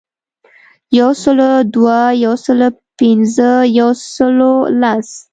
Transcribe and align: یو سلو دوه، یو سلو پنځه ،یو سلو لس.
یو 0.99 1.09
سلو 1.23 1.49
دوه، 1.73 1.99
یو 2.25 2.33
سلو 2.45 2.67
پنځه 2.99 3.49
،یو 3.79 3.89
سلو 4.13 4.53
لس. 4.81 5.07